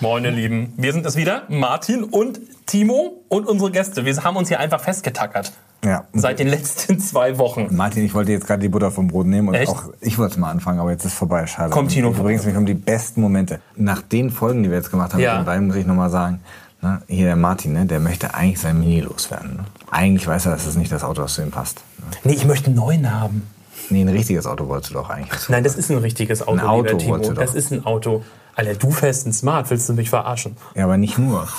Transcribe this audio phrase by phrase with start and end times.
[0.00, 0.72] Moin, ihr Lieben.
[0.76, 4.04] Wir sind es wieder, Martin und Timo und unsere Gäste.
[4.04, 5.52] Wir haben uns hier einfach festgetackert.
[5.84, 6.04] Ja.
[6.12, 7.68] Seit den letzten zwei Wochen.
[7.74, 9.68] Martin, ich wollte jetzt gerade die Butter vom Brot nehmen und Echt?
[9.68, 11.46] auch ich wollte mal anfangen, aber jetzt ist vorbei.
[11.46, 11.70] Schade.
[11.70, 12.12] Komm, Tino.
[12.12, 13.60] Du bringst mich um die besten Momente.
[13.76, 15.32] Nach den Folgen, die wir jetzt gemacht haben, Ja.
[15.34, 16.40] mit den beiden, muss ich nochmal sagen,
[16.80, 19.56] ne, hier der Martin, ne, der möchte eigentlich sein Mini loswerden.
[19.56, 19.64] Ne?
[19.90, 21.82] Eigentlich weiß er, dass es nicht das Auto, das zu ihm passt.
[21.98, 22.04] Ne?
[22.24, 23.42] Nee, ich möchte einen neuen haben.
[23.90, 25.48] Nee, ein richtiges Auto wolltest du doch eigentlich.
[25.48, 27.18] Nein, das ist ein richtiges Auto, Ein Auto Timo.
[27.18, 27.34] doch.
[27.34, 28.22] Das ist ein Auto.
[28.54, 29.70] Alter, du fährst ein Smart.
[29.70, 30.56] Willst du mich verarschen?
[30.74, 31.46] Ja, aber nicht nur.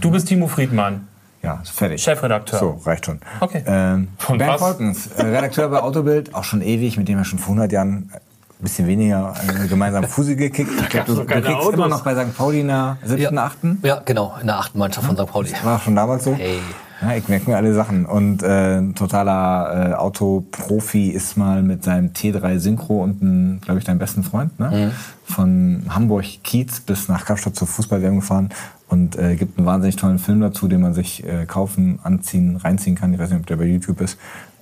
[0.00, 1.06] Du bist Timo Friedmann,
[1.42, 2.02] Ja, ist fertig.
[2.02, 2.58] Chefredakteur.
[2.58, 3.20] So, reicht schon.
[3.40, 3.62] Okay.
[3.66, 4.58] Ähm, Von Bernd?
[4.58, 7.88] Volkens, äh, Redakteur bei Autobild, auch schon ewig, mit dem wir schon vor 100 Jahren
[8.12, 8.20] ein
[8.58, 10.70] bisschen weniger äh, gemeinsam Fusi gekickt.
[10.80, 11.74] Ich glaube, du, du kriegst Autos.
[11.74, 12.36] immer noch bei St.
[12.36, 13.58] Pauli in der 7., 8.
[13.82, 15.26] Ja, genau, in der achten Mannschaft von St.
[15.26, 15.50] Pauli.
[15.62, 16.34] War schon damals so.
[16.34, 16.58] Hey.
[17.02, 18.06] Ja, ich merke mir alle Sachen.
[18.06, 23.78] Und äh, ein totaler äh, Autoprofi ist mal mit seinem T3 Synchro und, ein, glaube
[23.78, 24.92] ich, deinem besten Freund, ne?
[25.24, 28.50] von Hamburg Kiez bis nach Kapstadt zur Fußball-WM gefahren
[28.88, 32.96] und äh, gibt einen wahnsinnig tollen Film dazu, den man sich äh, kaufen, anziehen, reinziehen
[32.96, 33.12] kann.
[33.12, 34.18] Ich weiß nicht, ob der bei YouTube ist.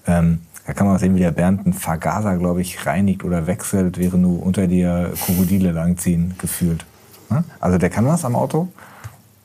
[0.07, 3.99] Ähm, da kann man sehen, wie der Bernd einen Vergaser, glaube ich, reinigt oder wechselt,
[3.99, 6.87] während du unter dir Krokodile langziehen, gefühlt.
[7.29, 7.45] Ne?
[7.61, 8.69] Also der kann was am Auto.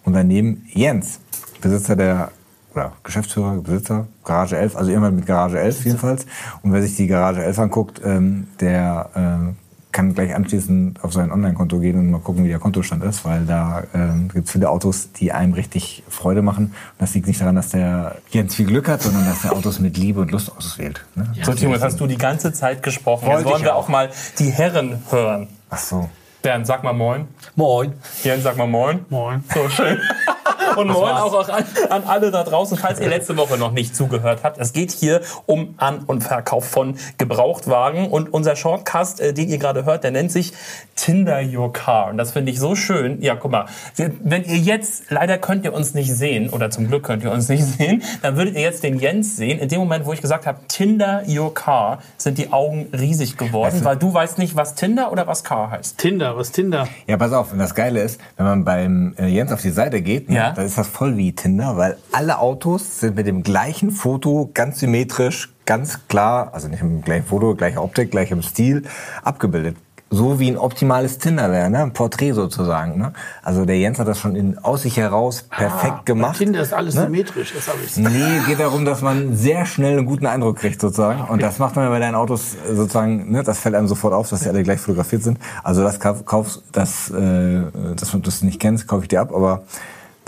[0.06, 1.20] Und daneben Jens,
[1.61, 2.31] Besitzer der,
[2.73, 6.26] oder Geschäftsführer, Besitzer, Garage 11, also irgendwann mit Garage 11 jedenfalls.
[6.61, 9.69] Und wer sich die Garage 11 anguckt, ähm, der äh,
[10.00, 13.45] kann gleich anschließend auf sein Online-Konto gehen und mal gucken, wie der Kontostand ist, weil
[13.45, 16.67] da ähm, gibt es viele Autos, die einem richtig Freude machen.
[16.67, 19.81] Und das liegt nicht daran, dass der Jens viel Glück hat, sondern dass der Autos
[19.81, 21.03] mit Liebe und Lust auswählt.
[21.16, 21.30] Ne?
[21.44, 23.27] So, Timo, jetzt hast du die ganze Zeit gesprochen.
[23.27, 23.86] Wollte Jetzt wollen wir auch.
[23.86, 25.50] auch mal die Herren hören.
[25.70, 26.09] Ach so.
[26.44, 27.27] Bernd, sag mal Moin.
[27.58, 27.92] Moin.
[28.23, 29.02] Jens, sag mal Moin.
[29.09, 29.44] Moin.
[29.53, 30.00] So schön.
[30.75, 33.95] Und moin auch, auch an, an alle da draußen, falls ihr letzte Woche noch nicht
[33.95, 34.58] zugehört habt.
[34.59, 38.08] Es geht hier um An- und Verkauf von Gebrauchtwagen.
[38.09, 40.53] Und unser Shortcast, äh, den ihr gerade hört, der nennt sich
[40.95, 42.09] Tinder Your Car.
[42.09, 43.22] Und das finde ich so schön.
[43.22, 47.04] Ja, guck mal, wenn ihr jetzt, leider könnt ihr uns nicht sehen, oder zum Glück
[47.04, 49.60] könnt ihr uns nicht sehen, dann würdet ihr jetzt den Jens sehen.
[49.60, 53.80] In dem Moment, wo ich gesagt habe, Tinder Your Car, sind die Augen riesig geworden,
[53.83, 55.98] weil du weißt nicht, was Tinder oder was Car heißt.
[55.98, 56.88] Tinder, was Tinder?
[57.08, 60.02] Ja, pass auf, und das Geile ist, wenn man beim äh, Jens auf die Seite
[60.02, 60.52] geht, ne, Ja.
[60.52, 64.80] dann ist das voll wie Tinder, weil alle Autos sind mit dem gleichen Foto ganz
[64.80, 68.83] symmetrisch, ganz klar, also nicht mit dem gleichen Foto, gleiche Optik, gleichem Stil,
[69.23, 69.75] abgebildet.
[70.11, 71.83] So wie ein optimales Tinder wäre, ne?
[71.83, 72.97] ein Porträt sozusagen.
[72.97, 73.13] Ne?
[73.43, 76.37] Also der Jens hat das schon in, aus sich heraus perfekt Bei gemacht.
[76.37, 77.03] Tinder ist alles ne?
[77.03, 77.95] symmetrisch, das habe ich.
[77.97, 81.21] Nee, geht darum, dass man sehr schnell einen guten Eindruck kriegt sozusagen.
[81.30, 84.13] Und das macht man ja bei deinen Autos äh, sozusagen, ne, das fällt einem sofort
[84.15, 85.37] auf, dass die alle gleich fotografiert sind.
[85.63, 87.61] Also das kauf, kaufst, das, äh,
[87.95, 89.61] dass du das nicht kennst, kaufe ich dir ab, aber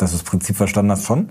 [0.02, 1.30] dass du das Prinzip verstanden hast schon.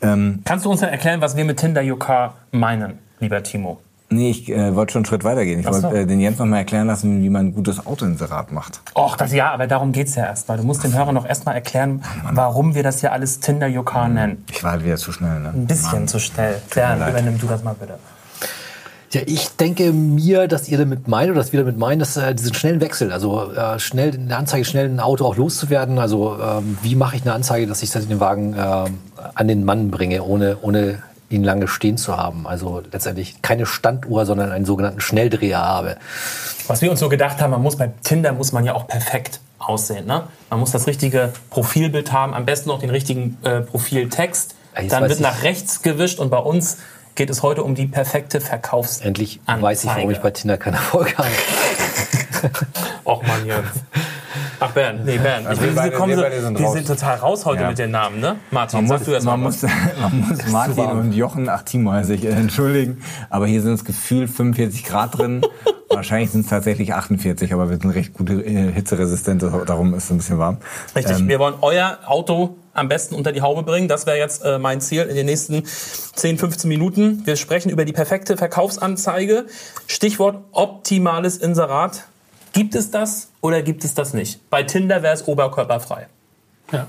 [0.00, 3.80] Ähm, Kannst du uns denn erklären, was wir mit Tinder Car meinen, lieber Timo?
[4.12, 5.60] nee, ich äh, wollte schon einen Schritt weitergehen.
[5.60, 5.72] Ich so.
[5.72, 8.80] wollte äh, den Jens noch mal erklären lassen, wie man ein gutes Autoinserat macht.
[8.94, 10.56] Och, das ja, aber darum geht's ja erst mal.
[10.56, 12.02] Du musst den Hörern noch erst mal erklären,
[12.32, 14.44] warum wir das hier alles Tinder Your Car nennen.
[14.50, 15.48] Ich war halt wieder zu schnell, ne?
[15.48, 16.08] Ein bisschen Mann.
[16.08, 16.60] zu schnell.
[16.74, 17.10] leid.
[17.10, 17.98] übernimm du das mal bitte.
[19.12, 22.34] Ja, ich denke mir, dass ihr damit meint, oder dass wir damit meinen, dass äh,
[22.34, 25.98] diesen schnellen Wechsel, also äh, schnell eine Anzeige, schnell ein Auto auch loszuwerden.
[25.98, 28.98] Also ähm, wie mache ich eine Anzeige, dass ich das in den Wagen ähm,
[29.34, 32.46] an den Mann bringe, ohne, ohne ihn lange stehen zu haben.
[32.46, 35.96] Also letztendlich keine Standuhr, sondern einen sogenannten Schnelldreher habe.
[36.66, 39.40] Was wir uns so gedacht haben, man muss bei Tinder muss man ja auch perfekt
[39.58, 40.06] aussehen.
[40.06, 40.24] Ne?
[40.48, 44.54] Man muss das richtige Profilbild haben, am besten noch den richtigen äh, Profiltext.
[44.74, 46.78] Ja, Dann wird nach rechts gewischt und bei uns
[47.14, 49.00] geht es heute um die perfekte Verkaufs.
[49.00, 49.62] Endlich Anzeige.
[49.62, 51.28] weiß ich, warum ich bei Tinder keinen Erfolg habe.
[53.04, 53.68] Och Mann, Jens.
[54.64, 55.46] Ach Bernd, nee Bernd.
[55.46, 56.72] Also ich will, beide- kommen so, sind die raus.
[56.74, 57.68] sind total raus heute Ja.
[57.68, 58.36] mit den Namen, ne?
[58.50, 59.62] Martin, Man muss, du erst mal man, muss,
[60.00, 63.84] man muss Martin und Jochen, ach Timo heiße ich, äh, entschuldigen, aber hier sind es
[63.84, 65.42] gefühlt 45 Grad drin.
[65.90, 70.10] Wahrscheinlich sind es tatsächlich 48, aber wir sind recht gut äh, hitzeresistent, darum ist es
[70.10, 70.56] ein bisschen warm.
[70.96, 73.88] Richtig, Ähm, wir wollen euer Auto am besten unter die Haube bringen.
[73.88, 77.20] Das wäre jetzt äh, mein Ziel in den nächsten 10, 15 Minuten.
[77.26, 79.44] Wir sprechen über die perfekte Verkaufsanzeige.
[79.86, 82.04] Stichwort optimales Inserat.
[82.52, 84.48] Gibt es das oder gibt es das nicht?
[84.50, 86.06] Bei Tinder wäre es oberkörperfrei.
[86.72, 86.86] Ja.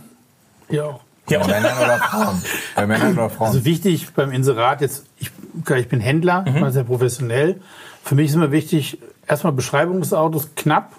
[0.70, 1.00] Hier auch.
[1.30, 2.42] Ja, Bei Männern oder Frauen?
[2.76, 3.48] Bei Männern oder Frauen?
[3.48, 5.32] Also wichtig beim Inserat jetzt, ich,
[5.78, 6.70] ich bin Händler, Mhm.
[6.72, 7.62] sehr professionell.
[8.04, 10.92] Für mich ist immer wichtig, erstmal Beschreibung des Autos knapp,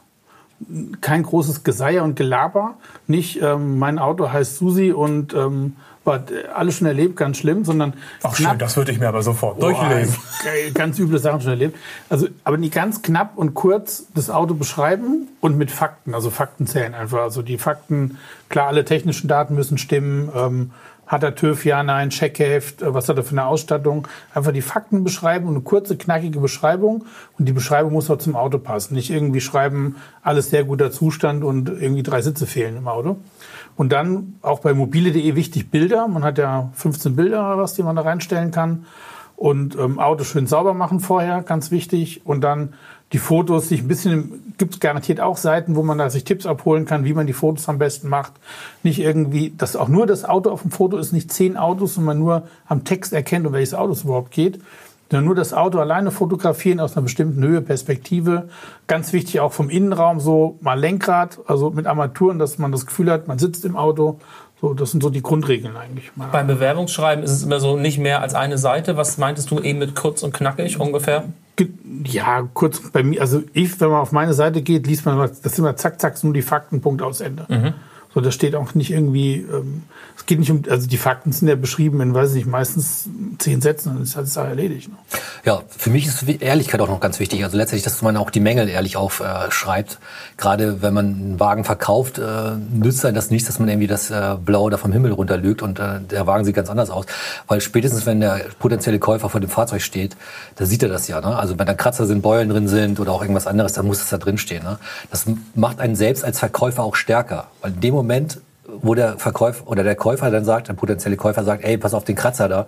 [1.01, 2.75] kein großes Geseier und Gelaber.
[3.07, 6.23] Nicht, ähm, mein Auto heißt Susi und ähm, war
[6.55, 9.73] alles schon erlebt, ganz schlimm, sondern Ach schön, das würde ich mir aber sofort Boah,
[9.73, 10.19] durchlesen.
[10.75, 11.79] Ganz üble Sachen schon erlebt.
[12.11, 16.15] Also, aber nicht ganz knapp und kurz das Auto beschreiben und mit Fakten.
[16.15, 17.21] Also Fakten zählen einfach.
[17.21, 18.19] Also die Fakten,
[18.51, 20.31] klar, alle technischen Daten müssen stimmen.
[20.35, 20.71] Ähm,
[21.06, 24.09] hat er TÜV, ja, nein, Checkheft, äh, was hat er für eine Ausstattung.
[24.35, 27.05] Einfach die Fakten beschreiben und eine kurze, knackige Beschreibung.
[27.39, 28.95] Und die Beschreibung muss auch zum Auto passen.
[28.95, 33.19] Nicht irgendwie schreiben, alles sehr guter Zustand und irgendwie drei Sitze fehlen im Auto.
[33.77, 36.06] Und dann auch bei mobile.de wichtig Bilder.
[36.09, 38.87] Man hat ja 15 Bilder oder was, die man da reinstellen kann.
[39.37, 42.23] Und ähm, Auto schön sauber machen vorher, ganz wichtig.
[42.25, 42.75] Und dann
[43.15, 46.47] die Fotos sich ein bisschen, gibt es garantiert auch Seiten, wo man da sich Tipps
[46.47, 48.33] abholen kann, wie man die Fotos am besten macht.
[48.83, 52.05] Nicht irgendwie, dass auch nur das Auto auf dem Foto ist, nicht zehn Autos und
[52.05, 54.61] man nur am Text erkennt, um welches Auto es überhaupt geht.
[55.13, 58.49] Sondern nur das Auto alleine fotografieren aus einer bestimmten Höhe, Perspektive.
[58.89, 63.13] Ganz wichtig auch vom Innenraum so mal Lenkrad, also mit Armaturen, dass man das Gefühl
[63.13, 64.19] hat, man sitzt im Auto
[64.65, 66.11] so, das sind so die Grundregeln eigentlich.
[66.33, 68.97] Beim Bewerbungsschreiben ist es immer so nicht mehr als eine Seite.
[68.97, 71.25] Was meintest du eben mit kurz und knackig ungefähr?
[72.05, 75.43] Ja, kurz bei mir, also ich, wenn man auf meine Seite geht, liest man, das
[75.43, 77.45] sind immer zack, zack, nur die Fakten, Punkt aus Ende.
[77.49, 77.75] Mhm.
[78.15, 79.83] So, da steht auch nicht irgendwie, ähm,
[80.17, 83.09] es geht nicht um, also die Fakten sind ja beschrieben in, weiß ich nicht, meistens
[83.39, 84.89] zehn Sätzen, dann ist alles erledigt.
[84.89, 84.95] Ne?
[85.45, 87.43] Ja, für mich ist Ehrlichkeit auch noch ganz wichtig.
[87.45, 89.93] Also letztendlich, dass man auch die Mängel ehrlich aufschreibt.
[89.93, 89.97] Äh,
[90.37, 94.11] Gerade wenn man einen Wagen verkauft, äh, nützt einem das nicht, dass man irgendwie das
[94.11, 97.07] äh, Blau da vom Himmel runterlügt und äh, der Wagen sieht ganz anders aus.
[97.49, 100.17] Weil spätestens, wenn der potenzielle Käufer vor dem Fahrzeug steht,
[100.55, 101.21] da sieht er das ja.
[101.21, 101.37] Ne?
[101.37, 104.09] Also wenn da Kratzer sind, Beulen drin sind oder auch irgendwas anderes, dann muss es
[104.09, 104.63] da drin stehen.
[104.63, 104.79] Ne?
[105.11, 107.49] Das macht einen selbst als Verkäufer auch stärker.
[107.61, 111.17] Weil in dem Moment Moment, wo der Verkäufer oder der Käufer dann sagt, der potenzielle
[111.17, 112.67] Käufer sagt, ey, pass auf den Kratzer da,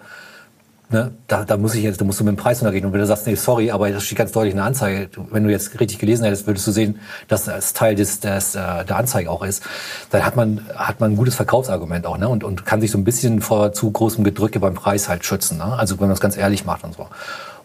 [0.91, 2.85] ne, da, da muss ich jetzt, da musst du mit dem Preis runtergehen.
[2.85, 5.09] Und wenn du sagst, nee, sorry, aber das steht ganz deutlich in der Anzeige.
[5.31, 8.85] Wenn du jetzt richtig gelesen hättest, würdest du sehen, dass das Teil des, des, äh,
[8.85, 9.63] der Anzeige auch ist.
[10.11, 12.99] Dann hat man, hat man ein gutes Verkaufsargument auch, ne, und, und kann sich so
[12.99, 15.65] ein bisschen vor zu großem Gedrücke beim Preis halt schützen, ne?
[15.65, 17.07] Also wenn man es ganz ehrlich macht und so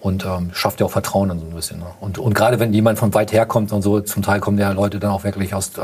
[0.01, 1.80] und ähm, schafft ja auch Vertrauen dann so ein bisschen.
[1.80, 1.86] Ne?
[2.00, 4.71] Und, und gerade wenn jemand von weit her kommt und so, zum Teil kommen ja
[4.71, 5.81] Leute dann auch wirklich aus äh,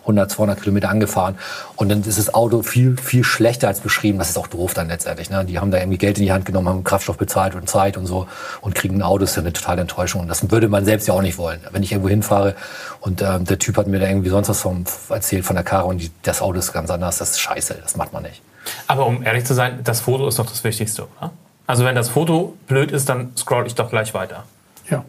[0.00, 1.38] 100, 200 Kilometer angefahren
[1.76, 4.18] und dann ist das Auto viel, viel schlechter als beschrieben.
[4.18, 5.30] Das ist auch doof dann letztendlich.
[5.30, 5.44] Ne?
[5.44, 8.06] Die haben da irgendwie Geld in die Hand genommen, haben Kraftstoff bezahlt und Zeit und
[8.06, 8.26] so
[8.60, 10.22] und kriegen ein Auto, das ist ja eine totale Enttäuschung.
[10.22, 11.60] Und das würde man selbst ja auch nicht wollen.
[11.70, 12.56] Wenn ich irgendwo hinfahre
[13.00, 15.86] und ähm, der Typ hat mir da irgendwie sonst was vom, erzählt von der Karre
[15.86, 18.42] und die, das Auto ist ganz anders, das ist scheiße, das macht man nicht.
[18.88, 21.30] Aber um ehrlich zu sein, das Foto ist doch das Wichtigste, oder?
[21.70, 24.42] Also wenn das Foto blöd ist, dann scroll ich doch gleich weiter.
[24.90, 25.04] Ja,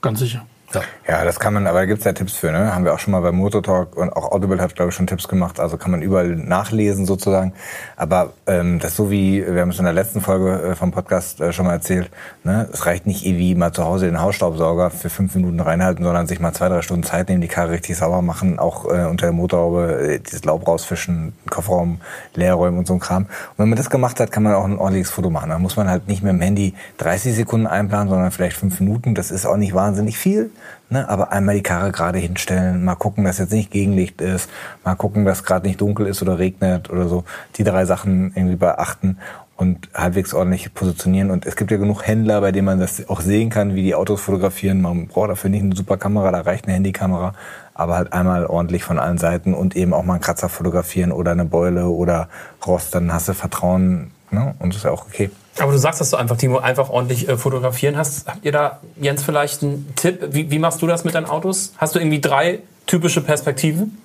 [0.00, 0.46] ganz sicher.
[0.74, 0.82] Ja.
[1.08, 2.74] ja, das kann man, aber da gibt es ja Tipps für, ne?
[2.74, 5.26] Haben wir auch schon mal bei Motortalk und auch Audible hat, glaube ich, schon Tipps
[5.26, 5.60] gemacht.
[5.60, 7.54] Also kann man überall nachlesen sozusagen.
[7.96, 11.40] Aber ähm, das so wie, wir haben es in der letzten Folge äh, vom Podcast
[11.40, 12.10] äh, schon mal erzählt,
[12.44, 12.68] ne?
[12.70, 16.38] Es reicht nicht irgendwie mal zu Hause den Hausstaubsauger für fünf Minuten reinhalten, sondern sich
[16.38, 19.32] mal zwei, drei Stunden Zeit nehmen, die Karre richtig sauber machen, auch äh, unter der
[19.32, 22.02] Motorhaube äh, dieses Laub rausfischen, Kofferraum
[22.34, 23.22] leer räumen und so ein Kram.
[23.22, 25.48] Und wenn man das gemacht hat, kann man auch ein ordentliches Foto machen.
[25.48, 29.14] Da muss man halt nicht mit dem Handy 30 Sekunden einplanen, sondern vielleicht fünf Minuten.
[29.14, 30.50] Das ist auch nicht wahnsinnig viel.
[30.90, 34.48] Ne, aber einmal die Karre gerade hinstellen, mal gucken, dass jetzt nicht Gegenlicht ist,
[34.84, 37.24] mal gucken, dass gerade nicht dunkel ist oder regnet oder so.
[37.56, 39.18] Die drei Sachen irgendwie beachten
[39.58, 41.30] und halbwegs ordentlich positionieren.
[41.30, 43.94] Und es gibt ja genug Händler, bei denen man das auch sehen kann, wie die
[43.94, 44.80] Autos fotografieren.
[44.80, 47.34] Man braucht dafür nicht eine super Kamera, da reicht eine Handykamera,
[47.74, 51.32] aber halt einmal ordentlich von allen Seiten und eben auch mal einen Kratzer fotografieren oder
[51.32, 52.28] eine Beule oder
[52.64, 54.54] Rost, dann hast du Vertrauen ne?
[54.60, 55.30] und das ist ja auch okay.
[55.60, 58.26] Aber du sagst, dass du einfach, Timo, einfach ordentlich äh, fotografieren hast.
[58.26, 60.20] Habt ihr da, Jens, vielleicht einen Tipp?
[60.30, 61.72] Wie, wie machst du das mit deinen Autos?
[61.78, 63.98] Hast du irgendwie drei typische Perspektiven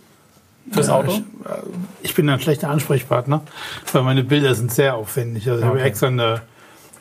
[0.71, 1.11] fürs ja, Auto?
[1.11, 1.23] Ich, äh,
[2.01, 3.41] ich, bin ein schlechter Ansprechpartner,
[3.91, 5.47] weil meine Bilder sind sehr aufwendig.
[5.49, 5.79] Also ich okay.
[5.79, 6.41] habe extra eine,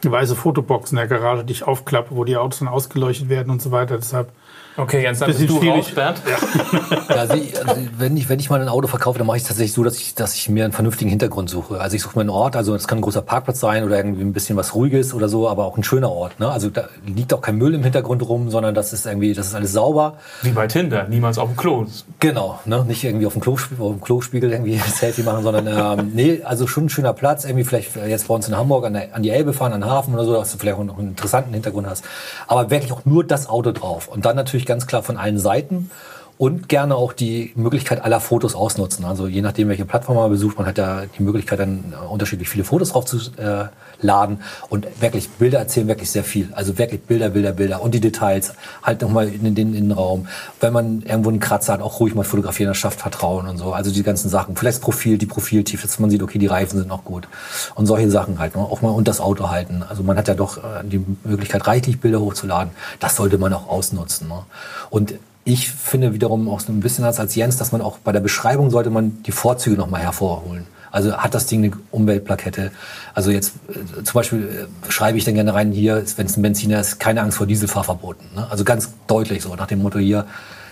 [0.02, 3.50] eine weiße Fotobox in der Garage, die ich aufklappe, wo die Autos dann ausgeleuchtet werden
[3.50, 3.96] und so weiter.
[3.96, 4.30] Deshalb
[4.76, 6.22] Okay, Jens, dann bist du raus, Bernd.
[6.26, 7.16] Ja.
[7.16, 9.74] also, also, wenn, ich, wenn ich mal ein Auto verkaufe, dann mache ich es tatsächlich
[9.74, 11.78] so, dass ich, dass ich mir einen vernünftigen Hintergrund suche.
[11.78, 14.22] Also ich suche mir einen Ort, also es kann ein großer Parkplatz sein oder irgendwie
[14.22, 16.40] ein bisschen was Ruhiges oder so, aber auch ein schöner Ort.
[16.40, 16.50] Ne?
[16.50, 19.54] Also da liegt auch kein Müll im Hintergrund rum, sondern das ist irgendwie, das ist
[19.54, 20.14] alles sauber.
[20.40, 21.84] Wie bei Tinder, niemals auf dem Klo.
[22.18, 22.82] Genau, ne?
[22.86, 26.40] nicht irgendwie auf dem, Klo, auf dem Klospiegel irgendwie ein Selfie machen, sondern ähm, nee,
[26.44, 29.22] also schon ein schöner Platz, irgendwie vielleicht jetzt bei uns in Hamburg an, der, an
[29.22, 31.52] die Elbe fahren, an den Hafen oder so, dass du vielleicht auch noch einen interessanten
[31.52, 32.04] Hintergrund hast.
[32.46, 34.08] Aber wirklich auch nur das Auto drauf.
[34.08, 35.90] Und dann natürlich ganz klar von allen Seiten
[36.38, 39.04] und gerne auch die Möglichkeit aller Fotos ausnutzen.
[39.04, 42.48] Also je nachdem, welche Plattform man besucht, man hat ja die Möglichkeit, dann äh, unterschiedlich
[42.48, 43.66] viele Fotos drauf zu äh,
[44.00, 44.40] laden.
[44.68, 46.48] Und wirklich, Bilder erzählen wirklich sehr viel.
[46.52, 50.26] Also wirklich Bilder, Bilder, Bilder und die Details halt nochmal in den Innenraum.
[50.60, 53.72] Wenn man irgendwo einen Kratzer hat, auch ruhig mal fotografieren, das schafft Vertrauen und so.
[53.72, 54.56] Also die ganzen Sachen.
[54.56, 57.28] Vielleicht das Profil, die Profiltiefe, dass man sieht, okay, die Reifen sind noch gut.
[57.74, 58.56] Und solche Sachen halt.
[58.56, 58.62] Ne?
[58.62, 59.84] Auch mal und das Auto halten.
[59.88, 62.72] Also man hat ja doch äh, die Möglichkeit, reichlich Bilder hochzuladen.
[63.00, 64.28] Das sollte man auch ausnutzen.
[64.28, 64.44] Ne?
[64.90, 68.12] Und ich finde wiederum auch so ein bisschen als, als Jens, dass man auch bei
[68.12, 70.66] der Beschreibung sollte man die Vorzüge nochmal hervorholen.
[70.92, 72.70] Also hat das Ding eine Umweltplakette?
[73.14, 76.42] Also jetzt äh, zum Beispiel äh, schreibe ich dann gerne rein hier, wenn es ein
[76.42, 78.26] Benziner ist, keine Angst vor Dieselfahrverboten.
[78.36, 78.46] Ne?
[78.50, 80.26] Also ganz deutlich so nach dem Motto hier,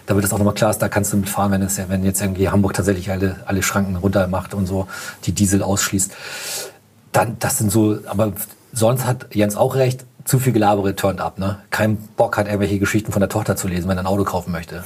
[0.07, 2.51] damit das auch nochmal klar ist, da kannst du mitfahren, wenn, es, wenn jetzt irgendwie
[2.51, 4.89] Hamburg tatsächlich alle, alle Schranken runter macht und so
[5.25, 6.13] die Diesel ausschließt.
[7.13, 8.35] dann, das sind so, aber
[8.73, 11.59] sonst hat Jens auch recht, zu viel Gelabere turned up, ne?
[11.71, 14.53] Kein Bock hat, irgendwelche Geschichten von der Tochter zu lesen, wenn er ein Auto kaufen
[14.53, 14.77] möchte.
[14.77, 14.83] Ne?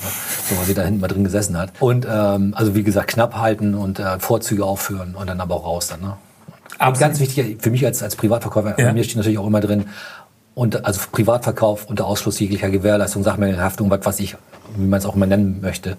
[0.48, 1.70] So, weil sie da hinten mal drin gesessen hat.
[1.80, 5.66] Und, ähm, also wie gesagt, knapp halten und äh, Vorzüge aufführen und dann aber auch
[5.66, 6.16] raus dann, ne?
[6.84, 8.86] Und ganz wichtig, für mich als, als Privatverkäufer, Ja.
[8.86, 9.84] bei mir steht natürlich auch immer drin,
[10.54, 14.36] und also Privatverkauf unter Ausschluss jeglicher Gewährleistung, Sachmängelhaftung, was weiß ich,
[14.76, 15.96] wie man es auch immer nennen möchte.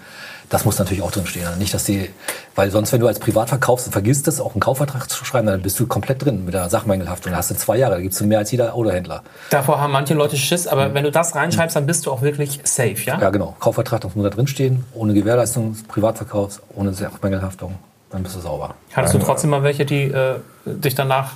[0.50, 1.46] Das muss natürlich auch drin stehen.
[1.58, 2.10] Nicht, dass die,
[2.56, 5.48] weil sonst, wenn du als Privat verkaufst und vergisst das, auch einen Kaufvertrag zu schreiben,
[5.48, 7.32] dann bist du komplett drin mit der Sachmängelhaftung.
[7.32, 9.24] Da hast du zwei Jahre, da gibst du mehr als jeder Autohändler.
[9.50, 12.60] Davor haben manche Leute Schiss, aber wenn du das reinschreibst, dann bist du auch wirklich
[12.64, 13.20] safe, ja?
[13.20, 13.56] Ja, genau.
[13.60, 17.76] Kaufvertrag, das muss da drin stehen, ohne Gewährleistung, Privatverkauf, ohne Sachmängelhaftung.
[18.12, 18.76] Dann bist du sauber.
[18.94, 20.36] Hattest du trotzdem mal welche, die äh,
[20.66, 21.34] dich danach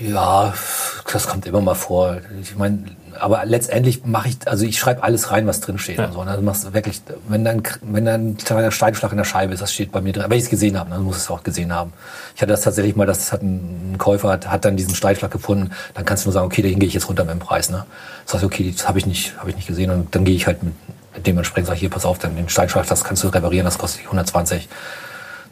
[0.00, 0.54] Ja,
[1.12, 2.18] das kommt immer mal vor.
[2.40, 2.84] Ich meine,
[3.18, 5.98] aber letztendlich mache ich, also ich schreibe alles rein, was drin steht.
[5.98, 6.06] Ja.
[6.06, 6.20] Und so.
[6.20, 9.54] Und dann machst du wirklich, wenn dann, wenn dann ein kleiner Steinschlag in der Scheibe
[9.54, 10.24] ist, das steht bei mir drin.
[10.28, 11.92] Wenn ich es gesehen habe, dann muss es auch gesehen haben.
[12.34, 15.70] Ich hatte das tatsächlich mal, das hat ein, Käufer hat, hat dann diesen Steinschlag gefunden.
[15.94, 17.70] Dann kannst du nur sagen, okay, dahin gehe ich jetzt runter mit dem Preis.
[17.70, 17.84] Ne?
[18.24, 19.90] Das heißt, okay, das habe ich nicht, habe ich nicht gesehen.
[19.90, 20.74] Und dann gehe ich halt mit,
[21.24, 24.00] dementsprechend sage ich, hier, pass auf, dann den Steinschlag, das kannst du reparieren, das kostet
[24.00, 24.68] dich 120.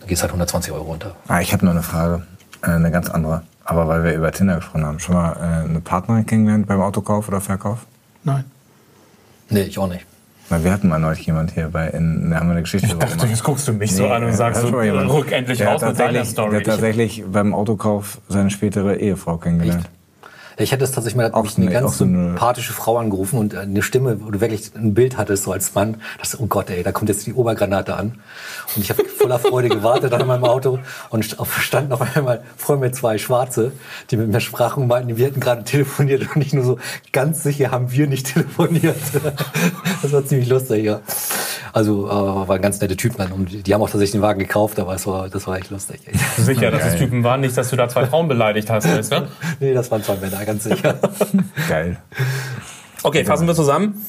[0.00, 1.14] Dann gehst halt 120 Euro runter.
[1.29, 2.26] Ah, ich habe noch eine Frage,
[2.62, 3.43] äh, eine ganz andere.
[3.64, 7.28] Aber weil wir über Tinder gesprochen haben, schon mal äh, eine Partnerin kennengelernt beim Autokauf
[7.28, 7.87] oder Verkauf?
[8.25, 8.45] Nein.
[9.50, 10.04] Nee, ich auch nicht.
[10.49, 12.95] Weil wir hatten mal neulich jemand hier bei, in, da haben wir eine Geschichte Ich
[12.95, 15.69] dachte, jetzt guckst du mich so an und äh, sagst so, jemand- rück endlich der
[15.69, 16.50] raus mit deiner Story.
[16.50, 19.88] Der hat tatsächlich beim Autokauf seine spätere Ehefrau kennengelernt.
[20.56, 23.54] Ich hätte es tatsächlich mal Auch eine eine- ganz so eine- sympathische Frau angerufen und
[23.54, 25.97] eine Stimme, wo du wirklich ein Bild hattest, so als Mann.
[26.18, 28.18] Das, oh Gott, ey, da kommt jetzt die Obergranate an.
[28.76, 30.78] Und ich habe voller Freude gewartet an meinem Auto
[31.11, 33.73] und st- auf- standen auf einmal vor mir zwei Schwarze,
[34.11, 36.78] die mit mir sprachen und meinten, wir hätten gerade telefoniert und nicht nur so,
[37.12, 38.97] ganz sicher haben wir nicht telefoniert.
[40.02, 41.00] Das war ziemlich lustig, ja.
[41.73, 44.79] Also äh, waren ganz nette Typen dann und die haben auch tatsächlich den Wagen gekauft,
[44.79, 46.00] aber es war, das war echt lustig.
[46.07, 46.14] Ey.
[46.43, 49.29] Sicher, dass es Typen waren, nicht, dass du da zwei Frauen beleidigt hast, weißt du?
[49.61, 50.99] Nee, das waren zwei Männer, ganz sicher.
[51.69, 51.97] Geil.
[53.02, 54.05] Okay, fassen wir zusammen.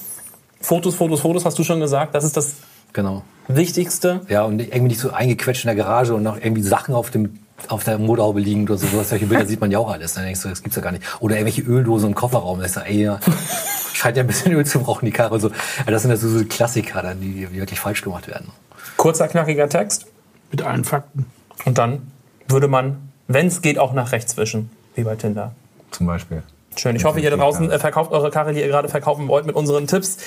[0.60, 2.15] Fotos, Fotos, Fotos, hast du schon gesagt.
[2.15, 2.55] Das ist das
[2.93, 3.24] Genau.
[3.48, 4.22] Wichtigste.
[4.29, 7.39] Ja, und irgendwie nicht so eingequetscht in der Garage und noch irgendwie Sachen auf dem
[7.67, 8.88] auf der Motorhaube liegend oder so.
[8.88, 10.13] Sowas, solche Bilder sieht man ja auch alles.
[10.13, 11.03] Dann denkst du, das gibt's ja gar nicht.
[11.19, 12.60] Oder irgendwelche Öldosen im Kofferraum.
[12.60, 13.19] Da ist ey, ja,
[13.93, 15.39] scheint ja ein bisschen Öl zu brauchen, die Karre.
[15.39, 15.50] So.
[15.50, 18.51] Ja, das sind ja so, so Klassiker, dann, die, die wirklich falsch gemacht werden.
[18.98, 20.07] Kurzer, knackiger Text.
[20.51, 21.25] Mit allen Fakten.
[21.65, 22.12] Und dann
[22.48, 24.69] würde man, wenn es geht, auch nach rechts wischen.
[24.95, 25.53] Wie bei Tinder.
[25.91, 26.43] Zum Beispiel.
[26.75, 26.95] Schön.
[26.95, 29.55] Ich hoffe, ihr da draußen äh, verkauft eure Karre, die ihr gerade verkaufen wollt, mit
[29.55, 30.17] unseren Tipps.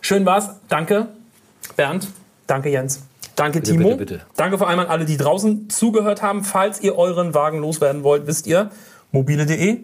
[0.00, 0.50] Schön war's.
[0.68, 1.08] Danke,
[1.76, 2.08] Bernd.
[2.46, 3.02] Danke, Jens.
[3.38, 3.90] Danke, Bitte, Timo.
[3.90, 4.20] bitte, bitte.
[4.36, 6.42] Danke vor allem an alle, die draußen zugehört haben.
[6.42, 8.70] Falls ihr euren Wagen loswerden wollt, wisst ihr,
[9.12, 9.78] mobile.de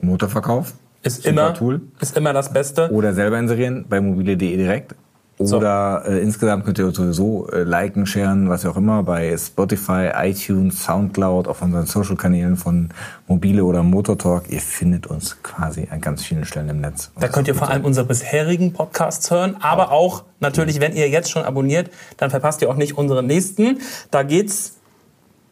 [0.00, 0.72] Motorverkauf.
[1.02, 1.82] ist immer, Tool.
[2.00, 2.90] ist immer das Beste.
[2.90, 4.94] Oder selber inserieren bei mobile.de direkt.
[5.38, 10.10] Oder äh, insgesamt könnt ihr uns sowieso äh, liken, sharen, was auch immer, bei Spotify,
[10.14, 12.88] iTunes, Soundcloud, auf unseren Social-Kanälen von
[13.26, 14.44] Mobile oder Motortalk.
[14.48, 17.10] Ihr findet uns quasi an ganz vielen Stellen im Netz.
[17.20, 21.30] Da könnt ihr vor allem unsere bisherigen Podcasts hören, aber auch natürlich, wenn ihr jetzt
[21.30, 23.80] schon abonniert, dann verpasst ihr auch nicht unseren nächsten.
[24.10, 24.76] Da geht's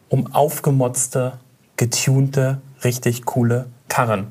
[0.09, 1.33] um aufgemotzte,
[1.77, 4.27] getunte, richtig coole Karren.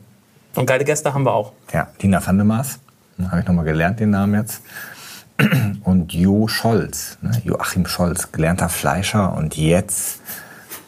[0.56, 1.52] Und geile Gäste haben wir auch.
[1.72, 2.80] Ja, Dina Vandemaas,
[3.28, 4.62] habe ich nochmal gelernt, den Namen jetzt.
[5.84, 7.32] Und Jo Scholz, ne?
[7.44, 10.20] Joachim Scholz, gelernter Fleischer und jetzt,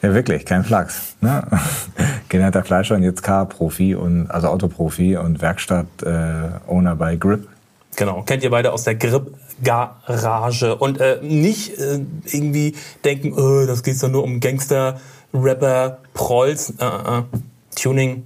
[0.02, 1.46] ja wirklich, kein Flachs, ne?
[2.28, 7.48] gelernter Fleischer und jetzt Car-Profi und also Autoprofi und Werkstatt-Owner bei Grip.
[7.96, 10.76] Genau, kennt ihr beide aus der Grip-Garage.
[10.76, 12.74] Und äh, nicht äh, irgendwie
[13.04, 15.00] denken, äh, das geht doch nur um Gangster,
[15.32, 16.74] Rapper, Prolls.
[16.78, 17.22] Äh, äh.
[17.74, 18.24] Tuning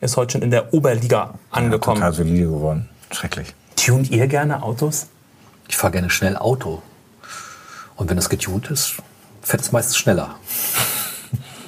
[0.00, 1.96] ist heute schon in der Oberliga angekommen.
[1.96, 2.88] Total solide geworden.
[3.10, 3.54] Schrecklich.
[3.76, 5.06] Tunt ihr gerne Autos?
[5.68, 6.82] Ich fahre gerne schnell Auto.
[7.96, 8.94] Und wenn es getunt ist,
[9.42, 10.34] fährt es meistens schneller.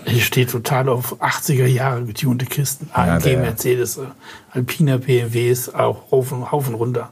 [0.07, 2.89] Ich stehe total auf 80er Jahre getunte Kisten.
[2.95, 4.07] AMG, der- Mercedes, äh,
[4.51, 7.11] Alpina, BMWs, auch Haufen, Haufen runter.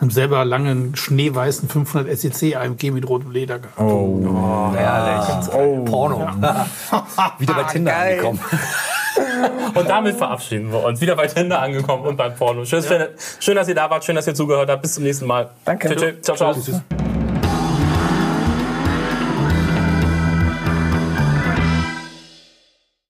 [0.00, 3.78] Haben selber lange einen schneeweißen 500 SEC AMG mit rotem Leder gehabt.
[3.78, 5.50] Oh, Herrlich.
[5.84, 6.20] Porno.
[7.38, 8.40] Wieder bei Tinder angekommen.
[9.74, 11.00] Und damit verabschieden wir uns.
[11.00, 12.64] Wieder bei Tinder angekommen und beim Porno.
[12.64, 14.04] Schön, schön, schön, dass ihr da wart.
[14.04, 14.82] Schön, dass ihr zugehört habt.
[14.82, 15.50] Bis zum nächsten Mal.
[15.64, 15.88] Danke.
[15.88, 16.22] Tschüss, tschüss.
[16.22, 16.99] Ciao, ciao.